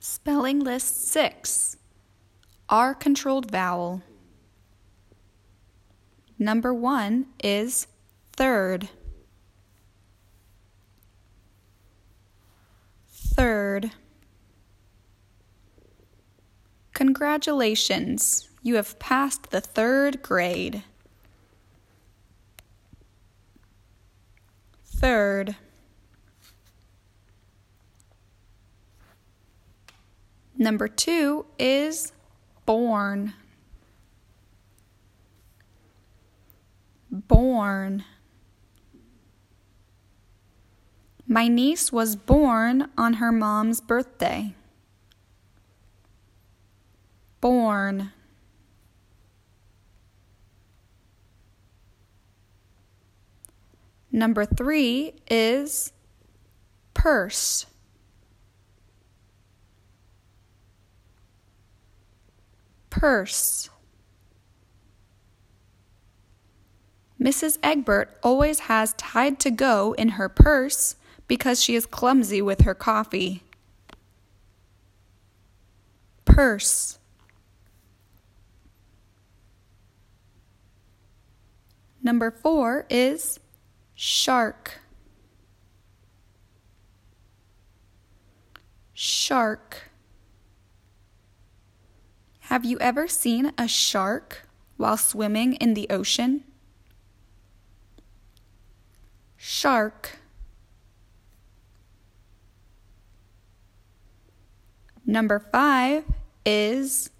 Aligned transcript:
Spelling 0.00 0.60
list 0.60 1.08
6 1.08 1.76
R 2.68 2.94
controlled 2.94 3.50
vowel. 3.50 4.02
Number 6.38 6.72
1 6.72 7.26
is 7.42 7.86
third. 8.32 8.88
Third. 13.10 13.90
Congratulations, 16.92 18.48
you 18.62 18.74
have 18.74 18.98
passed 18.98 19.50
the 19.50 19.60
third 19.60 20.22
grade. 20.22 20.82
Third. 24.84 25.54
Number 30.60 30.88
two 30.88 31.46
is 31.56 32.12
born. 32.66 33.34
Born. 37.10 38.04
My 41.28 41.46
niece 41.46 41.92
was 41.92 42.16
born 42.16 42.90
on 42.98 43.14
her 43.14 43.30
mom's 43.30 43.80
birthday. 43.80 44.56
Born. 47.40 48.10
Number 54.10 54.44
three 54.44 55.14
is 55.30 55.92
purse. 56.94 57.66
Purse. 62.98 63.70
Mrs. 67.22 67.56
Egbert 67.62 68.18
always 68.24 68.58
has 68.60 68.92
Tide 68.94 69.38
to 69.38 69.52
go 69.52 69.92
in 69.92 70.10
her 70.10 70.28
purse 70.28 70.96
because 71.28 71.62
she 71.62 71.76
is 71.76 71.86
clumsy 71.86 72.42
with 72.42 72.62
her 72.62 72.74
coffee. 72.74 73.44
Purse. 76.24 76.98
Number 82.02 82.32
four 82.32 82.84
is 82.90 83.38
shark. 83.94 84.80
Shark. 88.92 89.87
Have 92.58 92.64
you 92.64 92.80
ever 92.80 93.06
seen 93.06 93.52
a 93.56 93.68
shark 93.68 94.42
while 94.78 94.96
swimming 94.96 95.54
in 95.54 95.74
the 95.74 95.86
ocean? 95.90 96.42
Shark. 99.36 100.18
Number 105.06 105.38
five 105.38 106.02
is 106.44 107.10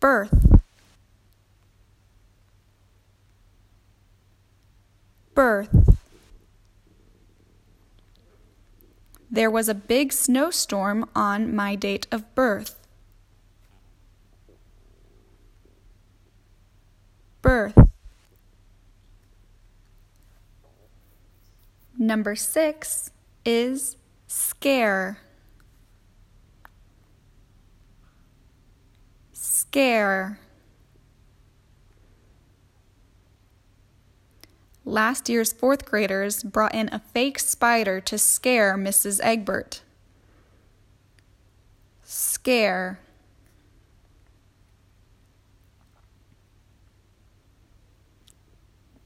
birth. 0.00 0.62
Birth. 5.34 5.98
There 9.30 9.50
was 9.50 9.68
a 9.68 9.74
big 9.74 10.14
snowstorm 10.14 11.10
on 11.14 11.54
my 11.54 11.74
date 11.74 12.06
of 12.10 12.34
birth. 12.34 12.75
Birth. 17.46 17.78
Number 21.96 22.34
six 22.34 23.12
is 23.44 23.96
scare. 24.26 25.18
Scare. 29.32 30.40
Last 34.84 35.28
year's 35.28 35.52
fourth 35.52 35.84
graders 35.84 36.42
brought 36.42 36.74
in 36.74 36.88
a 36.92 36.98
fake 36.98 37.38
spider 37.38 38.00
to 38.00 38.18
scare 38.18 38.76
Mrs. 38.76 39.20
Egbert. 39.22 39.82
Scare. 42.02 42.98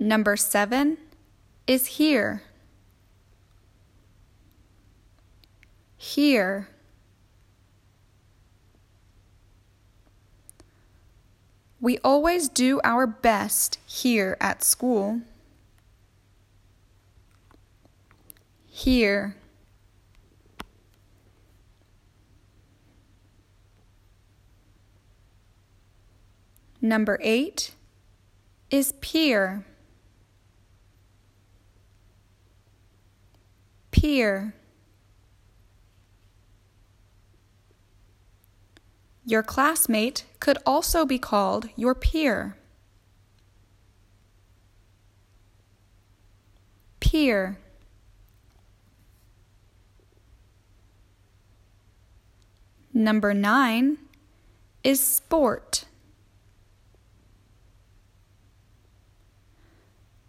Number 0.03 0.35
seven 0.35 0.97
is 1.67 1.87
here. 1.87 2.43
Here. 5.99 6.69
We 11.83 11.99
always 11.99 12.49
do 12.49 12.81
our 12.83 13.07
best 13.07 13.79
here 13.85 14.39
at 14.41 14.65
school. 14.65 15.21
Here. 18.65 19.37
Number 26.81 27.19
eight 27.21 27.73
is 28.71 28.93
peer. 29.03 29.67
Peer. 34.01 34.55
Your 39.27 39.43
classmate 39.43 40.25
could 40.41 40.57
also 40.65 41.05
be 41.05 41.19
called 41.19 41.69
your 41.77 41.95
peer. 41.95 42.57
Peer. 46.99 47.59
Number 52.95 53.35
nine 53.35 53.99
is 54.83 54.99
sport. 54.99 55.85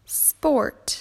Sport. 0.04 1.01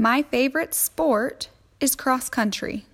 My 0.00 0.22
favorite 0.22 0.72
sport 0.72 1.50
is 1.78 1.94
cross 1.94 2.30
country. 2.30 2.86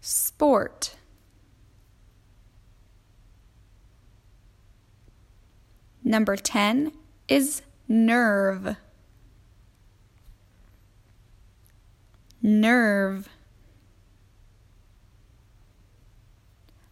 Sport. 0.00 0.96
Number 6.02 6.34
10 6.34 6.90
is 7.28 7.62
nerve. 7.86 8.74
Nerve. 12.42 13.28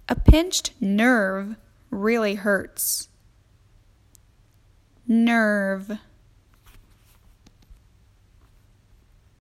A 0.08 0.14
pinched 0.14 0.70
nerve 0.80 1.56
really 1.90 2.36
hurts. 2.36 3.08
Nerve. 5.08 5.98